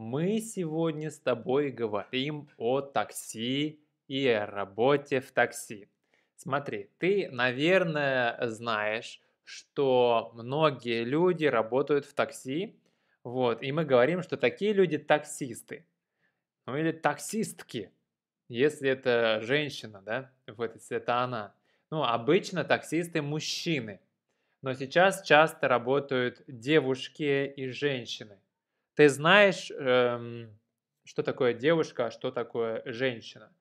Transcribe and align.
Мы 0.00 0.38
сегодня 0.38 1.10
с 1.10 1.18
тобой 1.18 1.72
говорим 1.72 2.48
о 2.56 2.80
такси 2.80 3.80
и 4.06 4.28
о 4.28 4.46
работе 4.46 5.20
в 5.20 5.32
такси. 5.32 5.88
Смотри, 6.36 6.92
ты, 6.98 7.28
наверное, 7.32 8.38
знаешь, 8.46 9.20
что 9.42 10.30
многие 10.34 11.02
люди 11.02 11.46
работают 11.46 12.04
в 12.04 12.14
такси, 12.14 12.78
вот, 13.24 13.60
и 13.60 13.72
мы 13.72 13.84
говорим, 13.84 14.22
что 14.22 14.36
такие 14.36 14.72
люди 14.72 14.98
таксисты, 14.98 15.84
ну 16.64 16.76
или 16.76 16.92
таксистки, 16.92 17.90
если 18.46 18.90
это 18.90 19.40
женщина, 19.42 20.00
да, 20.00 20.30
вот, 20.46 20.76
если 20.76 20.98
это 20.98 21.24
она. 21.24 21.56
Ну, 21.90 22.04
обычно 22.04 22.62
таксисты 22.62 23.20
мужчины, 23.20 23.98
но 24.62 24.74
сейчас 24.74 25.22
часто 25.22 25.66
работают 25.66 26.44
девушки 26.46 27.46
и 27.46 27.66
женщины. 27.70 28.38
Ты 28.98 29.08
знаешь, 29.10 29.70
эм, 29.70 30.58
что 31.04 31.22
такое 31.22 31.54
девушка, 31.54 32.06
а 32.06 32.10
что 32.10 32.32
такое 32.32 32.82
женщина? 32.84 33.52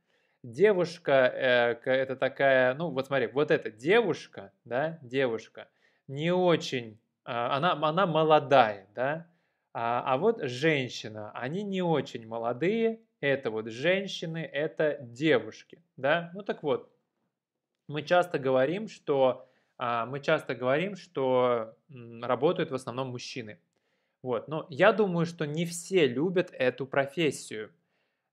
Девушка 0.41 1.11
э, 1.31 1.73
это 1.91 2.15
такая, 2.15 2.73
ну 2.73 2.89
вот 2.89 3.05
смотри, 3.05 3.27
вот 3.27 3.51
эта 3.51 3.69
девушка, 3.69 4.51
да, 4.65 4.97
девушка, 5.03 5.67
не 6.07 6.33
очень, 6.33 6.93
э, 7.23 7.29
она, 7.29 7.73
она 7.73 8.07
молодая, 8.07 8.87
да, 8.95 9.27
а, 9.73 10.01
а 10.11 10.17
вот 10.17 10.41
женщина, 10.41 11.29
они 11.35 11.61
не 11.61 11.83
очень 11.83 12.27
молодые, 12.27 12.99
это 13.19 13.51
вот 13.51 13.67
женщины, 13.67 14.39
это 14.39 14.97
девушки, 15.01 15.83
да, 15.97 16.31
ну 16.33 16.41
так 16.41 16.63
вот, 16.63 16.91
мы 17.87 18.01
часто 18.01 18.39
говорим, 18.39 18.87
что 18.87 19.47
э, 19.77 20.05
мы 20.07 20.19
часто 20.19 20.55
говорим, 20.55 20.95
что 20.95 21.75
работают 22.23 22.71
в 22.71 22.73
основном 22.75 23.09
мужчины. 23.09 23.59
Вот. 24.21 24.47
Но 24.47 24.65
я 24.69 24.93
думаю, 24.93 25.25
что 25.25 25.45
не 25.45 25.65
все 25.65 26.07
любят 26.07 26.49
эту 26.51 26.85
профессию. 26.85 27.71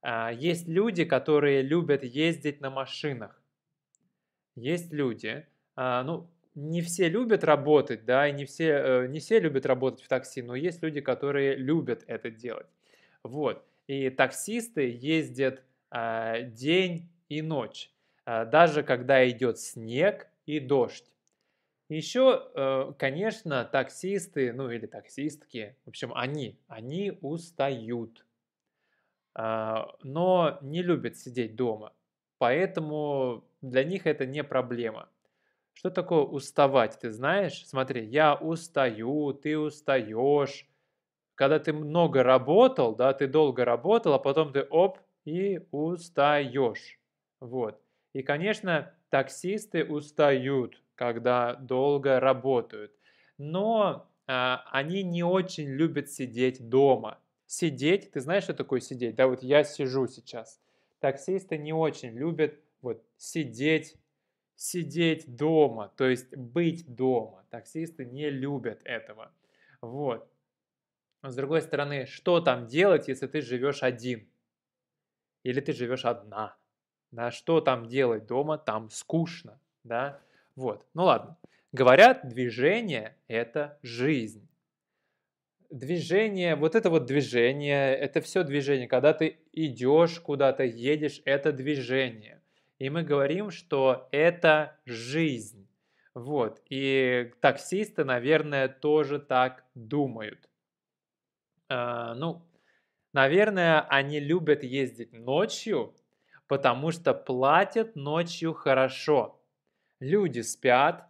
А, 0.02 0.30
есть 0.32 0.68
люди, 0.68 1.04
которые 1.04 1.62
любят 1.62 2.04
ездить 2.04 2.60
на 2.60 2.70
машинах. 2.70 3.42
Есть 4.54 4.92
люди, 4.92 5.46
а, 5.76 6.02
ну, 6.04 6.30
не 6.54 6.82
все 6.82 7.08
любят 7.08 7.42
работать, 7.42 8.04
да, 8.04 8.28
и 8.28 8.32
не 8.32 8.44
все, 8.44 8.68
э, 8.68 9.06
не 9.08 9.18
все 9.18 9.40
любят 9.40 9.66
работать 9.66 10.02
в 10.02 10.08
такси, 10.08 10.40
но 10.40 10.54
есть 10.54 10.82
люди, 10.82 11.00
которые 11.00 11.56
любят 11.56 12.04
это 12.06 12.30
делать. 12.30 12.66
Вот. 13.24 13.64
И 13.88 14.08
таксисты 14.10 14.88
ездят 14.88 15.62
а, 15.90 16.42
день 16.42 17.08
и 17.28 17.42
ночь, 17.42 17.90
даже 18.26 18.82
когда 18.82 19.28
идет 19.28 19.58
снег 19.58 20.28
и 20.46 20.60
дождь. 20.60 21.13
Еще, 21.94 22.50
э, 22.54 22.92
конечно, 22.98 23.64
таксисты, 23.64 24.52
ну 24.52 24.70
или 24.70 24.86
таксистки, 24.86 25.76
в 25.84 25.88
общем, 25.90 26.12
они, 26.14 26.58
они 26.66 27.12
устают, 27.22 28.26
а, 29.34 29.94
но 30.02 30.58
не 30.62 30.82
любят 30.82 31.16
сидеть 31.16 31.56
дома, 31.56 31.92
поэтому 32.38 33.44
для 33.62 33.84
них 33.84 34.06
это 34.06 34.26
не 34.26 34.44
проблема. 34.44 35.08
Что 35.74 35.90
такое 35.90 36.22
уставать, 36.22 37.00
ты 37.00 37.10
знаешь? 37.12 37.66
Смотри, 37.66 38.06
я 38.06 38.36
устаю, 38.36 39.34
ты 39.34 39.58
устаешь. 39.58 40.68
Когда 41.36 41.60
ты 41.60 41.72
много 41.74 42.22
работал, 42.24 42.96
да, 42.96 43.14
ты 43.14 43.28
долго 43.28 43.64
работал, 43.66 44.14
а 44.14 44.20
потом 44.20 44.52
ты 44.52 44.62
оп 44.64 45.00
и 45.26 45.60
устаешь. 45.72 47.00
Вот. 47.40 47.80
И, 48.14 48.22
конечно, 48.22 48.94
таксисты 49.10 49.84
устают 49.86 50.83
когда 50.94 51.54
долго 51.54 52.20
работают. 52.20 52.92
Но 53.38 54.08
а, 54.26 54.64
они 54.70 55.02
не 55.02 55.22
очень 55.22 55.68
любят 55.68 56.10
сидеть 56.10 56.68
дома. 56.68 57.18
Сидеть, 57.46 58.12
ты 58.12 58.20
знаешь, 58.20 58.44
что 58.44 58.54
такое 58.54 58.80
сидеть? 58.80 59.14
Да, 59.16 59.26
вот 59.26 59.42
я 59.42 59.64
сижу 59.64 60.06
сейчас. 60.06 60.60
Таксисты 61.00 61.58
не 61.58 61.72
очень 61.72 62.10
любят 62.10 62.58
вот 62.80 63.04
сидеть, 63.16 63.96
сидеть 64.56 65.36
дома, 65.36 65.92
то 65.96 66.08
есть 66.08 66.34
быть 66.36 66.86
дома. 66.94 67.44
Таксисты 67.50 68.04
не 68.04 68.30
любят 68.30 68.80
этого. 68.84 69.32
Вот. 69.80 70.26
с 71.22 71.34
другой 71.34 71.60
стороны, 71.60 72.06
что 72.06 72.40
там 72.40 72.66
делать, 72.66 73.08
если 73.08 73.26
ты 73.26 73.42
живешь 73.42 73.82
один? 73.82 74.26
Или 75.42 75.60
ты 75.60 75.72
живешь 75.72 76.04
одна? 76.04 76.56
Да, 77.10 77.30
что 77.30 77.60
там 77.60 77.86
делать 77.86 78.26
дома? 78.26 78.58
Там 78.58 78.90
скучно, 78.90 79.60
да? 79.84 80.20
Вот, 80.56 80.86
ну 80.94 81.04
ладно. 81.04 81.36
Говорят, 81.72 82.28
движение– 82.28 83.16
это 83.28 83.78
жизнь. 83.82 84.48
Движение, 85.70 86.54
вот 86.54 86.76
это 86.76 86.88
вот 86.88 87.06
движение, 87.06 87.96
это 87.96 88.20
все 88.20 88.44
движение. 88.44 88.86
Когда 88.86 89.12
ты 89.12 89.38
идешь 89.52 90.20
куда-то, 90.20 90.62
едешь, 90.62 91.20
это 91.24 91.52
движение. 91.52 92.40
И 92.78 92.90
мы 92.90 93.02
говорим, 93.02 93.50
что 93.50 94.08
это 94.12 94.78
жизнь. 94.84 95.66
Вот, 96.14 96.62
и 96.70 97.32
таксисты, 97.40 98.04
наверное, 98.04 98.68
тоже 98.68 99.18
так 99.18 99.64
думают. 99.74 100.48
А, 101.68 102.14
ну, 102.14 102.46
наверное, 103.12 103.80
они 103.80 104.20
любят 104.20 104.62
ездить 104.62 105.12
ночью, 105.12 105.92
потому 106.46 106.92
что 106.92 107.14
платят 107.14 107.96
ночью 107.96 108.52
хорошо. 108.52 109.40
Люди 110.00 110.40
спят, 110.40 111.08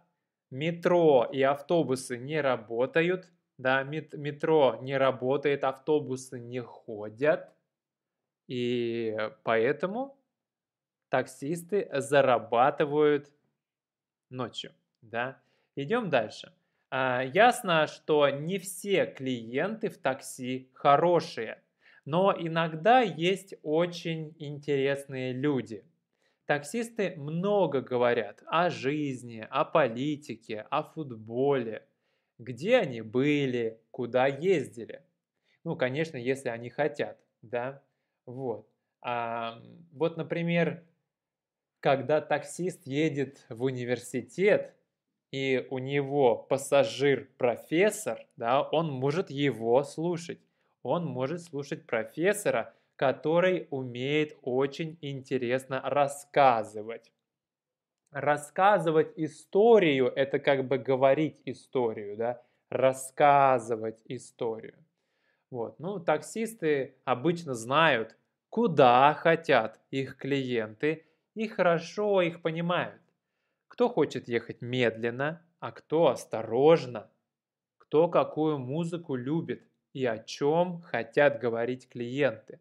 метро 0.51 1.27
и 1.31 1.41
автобусы 1.41 2.17
не 2.17 2.39
работают, 2.41 3.31
да, 3.57 3.83
метро 3.83 4.79
не 4.81 4.97
работает, 4.97 5.63
автобусы 5.63 6.39
не 6.39 6.61
ходят, 6.61 7.53
и 8.47 9.15
поэтому 9.43 10.17
таксисты 11.09 11.89
зарабатывают 11.93 13.31
ночью, 14.29 14.73
да. 15.01 15.41
Идем 15.75 16.09
дальше. 16.09 16.53
А, 16.89 17.21
ясно, 17.21 17.87
что 17.87 18.29
не 18.29 18.59
все 18.59 19.05
клиенты 19.05 19.89
в 19.89 19.97
такси 19.97 20.69
хорошие, 20.73 21.61
но 22.05 22.33
иногда 22.37 23.01
есть 23.01 23.55
очень 23.63 24.35
интересные 24.37 25.33
люди– 25.33 25.83
Таксисты 26.45 27.15
много 27.17 27.81
говорят 27.81 28.43
о 28.45 28.69
жизни, 28.69 29.45
о 29.49 29.65
политике, 29.65 30.67
о 30.69 30.83
футболе, 30.83 31.87
где 32.37 32.77
они 32.77 33.01
были, 33.01 33.81
куда 33.89 34.27
ездили. 34.27 35.01
Ну, 35.63 35.75
конечно, 35.75 36.17
если 36.17 36.49
они 36.49 36.69
хотят, 36.69 37.19
да, 37.41 37.81
вот. 38.27 38.69
А, 39.01 39.59
вот, 39.91 40.17
например, 40.17 40.83
когда 41.79 42.21
таксист 42.21 42.85
едет 42.85 43.45
в 43.49 43.63
университет, 43.63 44.75
и 45.31 45.67
у 45.69 45.79
него 45.79 46.35
пассажир-профессор, 46.37 48.25
да, 48.37 48.61
он 48.61 48.91
может 48.91 49.29
его 49.29 49.83
слушать. 49.83 50.39
Он 50.83 51.05
может 51.05 51.41
слушать 51.41 51.85
профессора, 51.85 52.73
который 52.95 53.67
умеет 53.71 54.37
очень 54.41 54.97
интересно 55.01 55.81
рассказывать. 55.83 57.11
Рассказывать 58.11 59.11
историю– 59.17 60.07
это 60.15 60.39
как 60.39 60.67
бы 60.67 60.77
говорить 60.77 61.41
историю, 61.45 62.15
да? 62.15 62.41
рассказывать 62.69 63.99
историю. 64.05 64.75
Вот. 65.51 65.79
Ну, 65.79 65.99
таксисты 65.99 66.95
обычно 67.05 67.53
знают, 67.53 68.17
куда 68.49 69.13
хотят 69.13 69.79
их 69.91 70.17
клиенты 70.17 71.05
и 71.33 71.47
хорошо 71.47 72.21
их 72.21 72.41
понимают. 72.41 73.01
Кто 73.67 73.89
хочет 73.89 74.27
ехать 74.27 74.61
медленно, 74.61 75.45
а 75.59 75.71
кто 75.71 76.07
осторожно, 76.07 77.09
кто 77.77 78.07
какую 78.07 78.57
музыку 78.57 79.15
любит 79.15 79.63
и 79.93 80.05
о 80.05 80.17
чем 80.17 80.81
хотят 80.81 81.39
говорить 81.39 81.87
клиенты. 81.89 82.59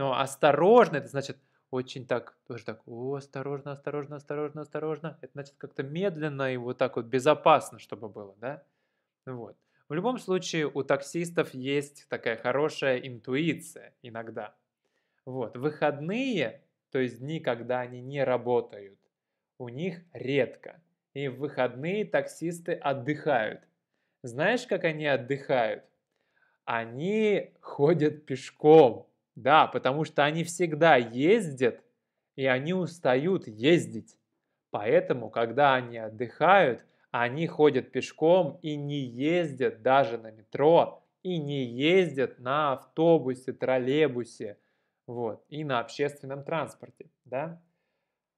Но 0.00 0.18
осторожно, 0.18 0.96
это 0.96 1.08
значит 1.08 1.36
очень 1.70 2.06
так, 2.06 2.34
тоже 2.48 2.64
так, 2.64 2.80
о, 2.86 3.16
осторожно, 3.16 3.72
осторожно, 3.72 4.16
осторожно, 4.16 4.62
осторожно. 4.62 5.18
Это 5.20 5.32
значит 5.34 5.56
как-то 5.58 5.82
медленно 5.82 6.50
и 6.50 6.56
вот 6.56 6.78
так 6.78 6.96
вот 6.96 7.04
безопасно, 7.04 7.78
чтобы 7.78 8.08
было, 8.08 8.34
да? 8.40 8.64
Вот. 9.26 9.58
В 9.90 9.92
любом 9.92 10.16
случае 10.18 10.70
у 10.72 10.82
таксистов 10.84 11.52
есть 11.52 12.08
такая 12.08 12.38
хорошая 12.38 12.96
интуиция 12.96 13.94
иногда. 14.00 14.56
Вот. 15.26 15.58
Выходные, 15.58 16.64
то 16.92 16.98
есть 16.98 17.18
дни, 17.18 17.38
когда 17.38 17.80
они 17.80 18.00
не 18.00 18.24
работают, 18.24 18.98
у 19.58 19.68
них 19.68 20.00
редко. 20.14 20.82
И 21.12 21.28
в 21.28 21.40
выходные 21.40 22.06
таксисты 22.06 22.72
отдыхают. 22.72 23.60
Знаешь, 24.22 24.66
как 24.66 24.84
они 24.84 25.06
отдыхают? 25.06 25.84
Они 26.64 27.52
ходят 27.60 28.24
пешком. 28.24 29.09
Да, 29.36 29.66
потому 29.66 30.04
что 30.04 30.24
они 30.24 30.44
всегда 30.44 30.96
ездят, 30.96 31.82
и 32.36 32.46
они 32.46 32.72
устают 32.74 33.46
ездить. 33.46 34.16
Поэтому, 34.70 35.30
когда 35.30 35.74
они 35.74 35.98
отдыхают, 35.98 36.84
они 37.10 37.46
ходят 37.46 37.92
пешком 37.92 38.58
и 38.62 38.76
не 38.76 39.00
ездят 39.00 39.82
даже 39.82 40.18
на 40.18 40.30
метро, 40.30 41.04
и 41.22 41.38
не 41.38 41.64
ездят 41.64 42.38
на 42.38 42.72
автобусе, 42.74 43.52
троллейбусе, 43.52 44.58
вот, 45.06 45.44
и 45.48 45.64
на 45.64 45.80
общественном 45.80 46.44
транспорте, 46.44 47.10
да. 47.24 47.60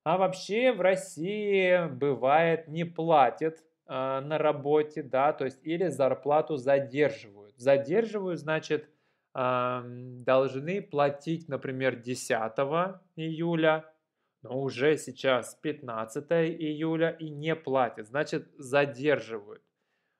А 0.05 0.19
вообще 0.19 0.73
в 0.73 0.81
России 0.81 1.89
бывает 1.89 2.69
не 2.69 2.85
платят 2.85 3.59
э, 3.87 4.21
на 4.21 4.39
работе, 4.39 5.03
да, 5.03 5.33
то 5.33 5.45
есть 5.45 5.61
или 5.65 5.89
зарплату 5.89 6.57
задерживают. 6.57 7.57
Задерживают, 7.59 8.41
значит, 8.41 8.89
должны 9.35 10.83
платить, 10.83 11.49
например, 11.49 11.97
10 11.97 12.31
июля, 13.17 13.85
но 14.43 14.61
уже 14.61 14.97
сейчас 14.97 15.55
15 15.55 16.31
июля 16.33 17.11
и 17.11 17.31
не 17.31 17.55
платят, 17.55 18.09
значит, 18.09 18.49
задерживают. 18.59 19.63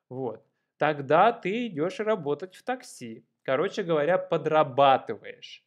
Вот. 0.09 0.43
Тогда 0.77 1.31
ты 1.31 1.67
идешь 1.67 1.99
работать 1.99 2.55
в 2.55 2.63
такси. 2.63 3.25
Короче 3.43 3.83
говоря, 3.83 4.17
подрабатываешь. 4.17 5.63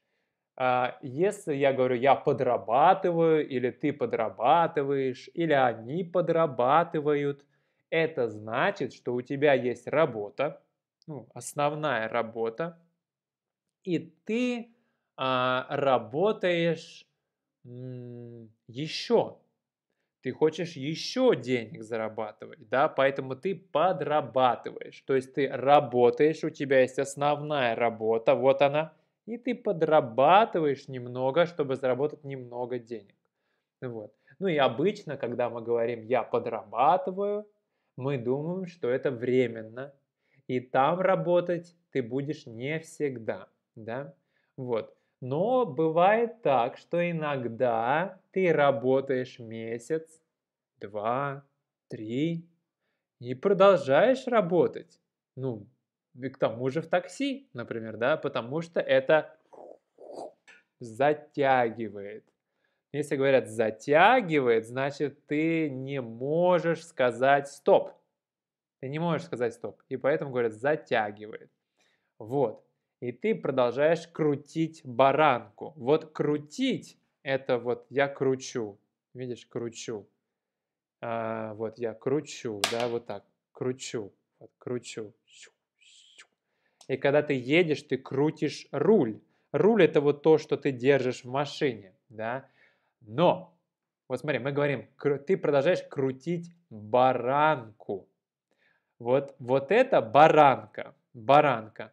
А, 0.56 0.98
если 1.02 1.54
я 1.54 1.72
говорю, 1.72 1.96
я 1.96 2.14
подрабатываю, 2.14 3.46
или 3.46 3.70
ты 3.70 3.92
подрабатываешь, 3.92 5.28
или 5.34 5.52
они 5.52 6.02
подрабатывают, 6.02 7.44
это 7.90 8.28
значит, 8.28 8.94
что 8.94 9.14
у 9.14 9.22
тебя 9.22 9.52
есть 9.52 9.86
работа, 9.86 10.62
ну, 11.06 11.28
основная 11.34 12.08
работа, 12.08 12.78
и 13.86 13.98
ты 14.26 14.74
а, 15.16 15.66
работаешь 15.70 17.06
м, 17.64 18.50
еще. 18.68 19.38
Ты 20.22 20.32
хочешь 20.32 20.72
еще 20.76 21.36
денег 21.36 21.82
зарабатывать, 21.84 22.68
да, 22.68 22.88
поэтому 22.88 23.36
ты 23.36 23.54
подрабатываешь. 23.54 25.00
То 25.06 25.14
есть 25.14 25.34
ты 25.34 25.48
работаешь, 25.48 26.44
у 26.44 26.50
тебя 26.50 26.80
есть 26.80 26.98
основная 26.98 27.76
работа, 27.76 28.34
вот 28.34 28.60
она, 28.62 28.94
и 29.26 29.38
ты 29.38 29.54
подрабатываешь 29.54 30.88
немного, 30.88 31.46
чтобы 31.46 31.76
заработать 31.76 32.24
немного 32.24 32.78
денег. 32.80 33.14
Вот. 33.82 34.12
Ну 34.38 34.48
и 34.48 34.56
обычно, 34.56 35.16
когда 35.16 35.50
мы 35.50 35.62
говорим 35.62 36.02
«я 36.02 36.22
подрабатываю», 36.22 37.46
мы 37.96 38.18
думаем, 38.18 38.66
что 38.66 38.88
это 38.90 39.10
временно, 39.10 39.94
и 40.48 40.60
там 40.60 41.00
работать 41.00 41.74
ты 41.92 42.02
будешь 42.02 42.46
не 42.46 42.78
всегда, 42.80 43.48
да, 43.76 44.14
вот. 44.56 44.96
Но 45.20 45.64
бывает 45.64 46.42
так, 46.42 46.76
что 46.76 47.08
иногда 47.10 48.20
ты 48.32 48.52
работаешь 48.52 49.38
месяц, 49.38 50.20
два, 50.78 51.44
три 51.88 52.46
и 53.20 53.34
продолжаешь 53.34 54.26
работать. 54.26 55.00
Ну, 55.36 55.66
и 56.14 56.28
к 56.28 56.38
тому 56.38 56.68
же 56.70 56.82
в 56.82 56.88
такси, 56.88 57.48
например, 57.52 57.96
да, 57.96 58.16
потому 58.16 58.60
что 58.60 58.80
это 58.80 59.38
затягивает. 60.80 62.24
Если 62.92 63.16
говорят 63.16 63.48
затягивает, 63.48 64.66
значит 64.66 65.26
ты 65.26 65.68
не 65.70 66.00
можешь 66.00 66.84
сказать 66.86 67.48
стоп. 67.48 67.92
Ты 68.80 68.88
не 68.88 68.98
можешь 68.98 69.26
сказать 69.26 69.54
стоп. 69.54 69.82
И 69.88 69.96
поэтому 69.96 70.30
говорят 70.30 70.52
затягивает. 70.52 71.50
Вот. 72.18 72.65
И 73.00 73.12
ты 73.12 73.34
продолжаешь 73.34 74.06
крутить 74.08 74.80
баранку. 74.84 75.74
Вот 75.76 76.12
крутить 76.12 76.98
это 77.22 77.58
вот 77.58 77.86
я 77.90 78.08
кручу. 78.08 78.78
Видишь, 79.12 79.46
кручу. 79.46 80.06
А, 81.00 81.54
вот 81.54 81.78
я 81.78 81.94
кручу, 81.94 82.60
да, 82.70 82.88
вот 82.88 83.06
так. 83.06 83.24
Кручу. 83.52 84.12
Вот, 84.38 84.50
кручу. 84.58 85.12
И 86.88 86.96
когда 86.96 87.22
ты 87.22 87.34
едешь, 87.34 87.82
ты 87.82 87.98
крутишь 87.98 88.66
руль. 88.70 89.20
Руль 89.52 89.84
это 89.84 90.00
вот 90.00 90.22
то, 90.22 90.38
что 90.38 90.56
ты 90.56 90.70
держишь 90.70 91.24
в 91.24 91.28
машине, 91.28 91.94
да. 92.08 92.48
Но, 93.00 93.56
вот 94.08 94.20
смотри, 94.20 94.38
мы 94.38 94.52
говорим, 94.52 94.86
ты 95.26 95.36
продолжаешь 95.36 95.82
крутить 95.82 96.54
баранку. 96.70 98.08
Вот, 98.98 99.34
вот 99.38 99.70
это 99.70 100.00
баранка, 100.00 100.94
баранка. 101.12 101.92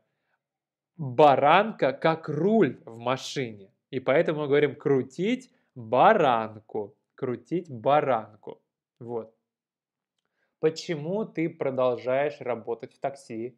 Баранка 1.04 1.94
как 1.94 2.30
руль 2.30 2.82
в 2.86 2.98
машине. 2.98 3.72
И 3.92 4.00
поэтому 4.00 4.42
мы 4.42 4.48
говорим 4.48 4.76
крутить 4.76 5.52
баранку, 5.76 6.96
крутить 7.16 7.70
баранку. 7.70 8.62
Вот. 9.00 9.36
Почему 10.60 11.26
ты 11.26 11.50
продолжаешь 11.50 12.40
работать 12.40 12.94
в 12.94 13.00
такси? 13.00 13.58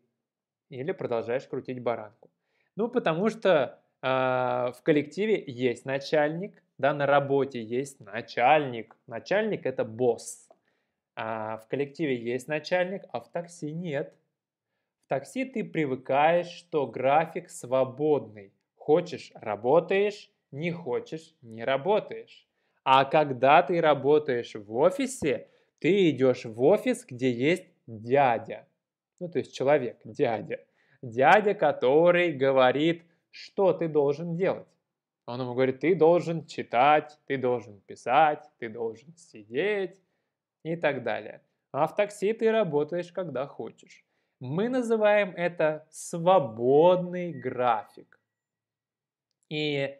или 0.69 0.91
продолжаешь 0.91 1.47
крутить 1.47 1.81
баранку. 1.81 2.29
Ну, 2.75 2.89
потому 2.89 3.29
что 3.29 3.79
э, 4.01 4.07
в 4.07 4.81
коллективе 4.83 5.43
есть 5.47 5.85
начальник, 5.85 6.63
да, 6.77 6.93
на 6.93 7.05
работе 7.05 7.61
есть 7.63 7.99
начальник. 8.01 8.95
Начальник– 9.07 9.65
это 9.67 9.85
босс. 9.85 10.49
А 11.15 11.57
в 11.57 11.67
коллективе 11.67 12.17
есть 12.17 12.47
начальник, 12.47 13.03
а 13.11 13.21
в 13.21 13.31
такси 13.31 13.71
нет. 13.71 14.13
В 15.05 15.07
такси 15.07 15.45
ты 15.45 15.63
привыкаешь, 15.63 16.47
что 16.47 16.87
график 16.87 17.49
свободный. 17.49 18.53
Хочешь– 18.75 19.31
работаешь, 19.35 20.31
не 20.51 20.71
хочешь– 20.71 21.35
не 21.41 21.63
работаешь. 21.63 22.47
А 22.83 23.05
когда 23.05 23.63
ты 23.63 23.81
работаешь 23.81 24.55
в 24.55 24.75
офисе, 24.75 25.47
ты 25.79 26.09
идешь 26.09 26.45
в 26.45 26.61
офис, 26.61 27.05
где 27.05 27.31
есть 27.31 27.65
дядя 27.87 28.67
ну 29.19 29.29
то 29.29 29.39
есть 29.39 29.53
человек, 29.53 29.99
дядя, 30.03 30.59
дядя, 31.01 31.53
который 31.53 32.31
говорит, 32.31 33.03
что 33.31 33.73
ты 33.73 33.87
должен 33.87 34.35
делать. 34.35 34.67
Он 35.25 35.41
ему 35.41 35.53
говорит, 35.53 35.79
ты 35.79 35.95
должен 35.95 36.45
читать, 36.45 37.17
ты 37.25 37.37
должен 37.37 37.79
писать, 37.81 38.43
ты 38.59 38.69
должен 38.69 39.15
сидеть 39.15 39.99
и 40.63 40.75
так 40.75 41.03
далее. 41.03 41.41
А 41.71 41.87
в 41.87 41.95
такси 41.95 42.33
ты 42.33 42.51
работаешь, 42.51 43.11
когда 43.11 43.47
хочешь. 43.47 44.05
Мы 44.39 44.67
называем 44.67 45.33
это 45.35 45.87
свободный 45.91 47.31
график. 47.31 48.19
И, 49.49 49.95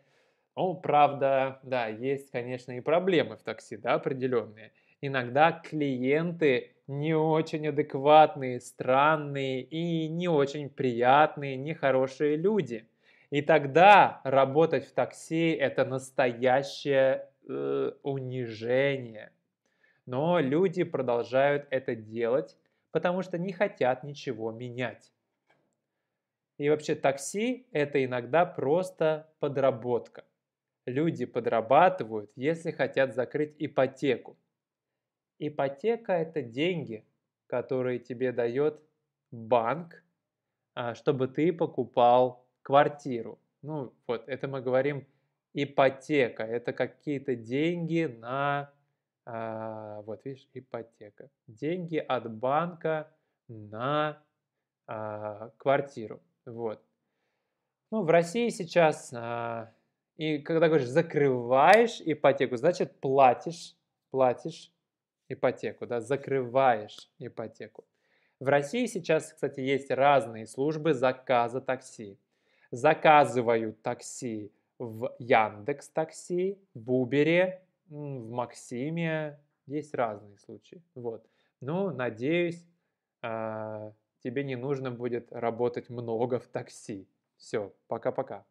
ну, 0.56 0.76
правда, 0.76 1.60
да, 1.64 1.88
есть, 1.88 2.32
конечно, 2.32 2.74
и 2.74 2.82
проблемы 2.82 3.38
в 3.38 3.44
такси, 3.44 3.78
да, 3.78 3.94
определенные. 3.94 4.74
Иногда 5.00 5.52
клиенты 5.52 6.76
не 6.88 7.16
очень 7.16 7.68
адекватные, 7.68 8.60
странные 8.60 9.62
и 9.62 10.10
не 10.10 10.28
очень 10.28 10.70
приятные, 10.70 11.56
нехорошие 11.56 12.36
люди. 12.36 12.88
И 13.30 13.42
тогда 13.42 14.22
работать 14.24 14.86
в 14.86 14.94
такси– 14.94 15.52
это 15.60 15.86
настоящее 15.86 17.30
э, 17.48 17.92
унижение. 18.04 19.32
Но 20.06 20.40
люди 20.40 20.84
продолжают 20.84 21.68
это 21.70 21.96
делать, 21.96 22.58
потому 22.96 23.24
что 23.24 23.38
не 23.38 23.52
хотят 23.52 24.06
ничего 24.06 24.54
менять. 24.54 25.12
И 26.58 26.70
вообще 26.70 26.96
такси– 26.96 27.68
это 27.74 28.02
иногда 28.06 28.46
просто 28.46 29.30
подработка. 29.40 30.24
Люди 30.86 31.26
подрабатывают, 31.26 32.32
если 32.38 32.72
хотят 32.72 33.14
закрыть 33.14 33.54
ипотеку. 33.60 34.38
Ипотека– 35.40 36.14
это 36.14 36.42
деньги, 36.42 37.06
которые 37.48 38.00
тебе 38.00 38.32
дает 38.32 38.82
банк, 39.30 40.02
а, 40.74 40.96
чтобы 40.96 41.28
ты 41.28 41.52
покупал 41.52 42.48
квартиру. 42.62 43.40
Ну, 43.62 43.94
вот, 44.08 44.24
это 44.30 44.48
мы 44.48 44.62
говорим 44.62 45.06
ипотека. 45.54 46.44
Это 46.44 46.72
какие-то 46.72 47.36
деньги 47.36 48.06
на, 48.06 48.72
а, 49.26 50.02
вот 50.02 50.24
видишь, 50.26 50.48
ипотека. 50.54 51.30
Деньги 51.48 51.98
от 51.98 52.32
банка 52.32 53.12
на 53.48 54.22
а, 54.88 55.50
квартиру. 55.58 56.22
Вот. 56.46 56.82
Ну, 57.92 58.04
в 58.04 58.10
России 58.10 58.50
сейчас, 58.50 59.14
и 60.18 60.40
когда 60.40 60.68
говоришь 60.68 60.88
закрываешь 60.88 62.02
ипотеку, 62.04 62.58
значит 62.58 63.00
платишь, 63.00 63.76
платишь 64.10 64.72
ипотеку, 65.30 65.86
да, 65.86 66.02
закрываешь 66.02 67.10
ипотеку. 67.20 67.86
В 68.40 68.48
России 68.48 68.86
сейчас, 68.86 69.32
кстати, 69.32 69.62
есть 69.62 69.92
разные 69.92 70.46
службы 70.46 70.94
заказа 70.94 71.62
такси. 71.62 72.20
Заказывают 72.72 73.82
такси 73.82 74.52
в 74.78 75.16
Яндекс 75.20 75.90
Такси, 75.90 76.60
в 76.74 76.92
Убере, 76.94 77.65
в 77.88 78.30
Максиме. 78.32 79.40
Есть 79.66 79.94
разные 79.94 80.38
случаи. 80.38 80.84
Вот. 80.96 81.28
Ну, 81.62 81.92
надеюсь, 81.92 82.68
а, 83.22 83.94
тебе 84.20 84.44
не 84.44 84.56
нужно 84.56 84.92
будет 84.92 85.32
работать 85.32 85.90
много 85.90 86.40
в 86.40 86.48
такси. 86.48 87.08
Все, 87.38 87.76
пока-пока. 87.88 88.46